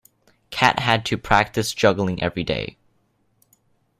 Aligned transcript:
Cat 0.49 0.79
had 0.79 1.05
to 1.05 1.15
practise 1.15 1.75
juggling 1.75 2.23
every 2.23 2.43
day. 2.43 2.75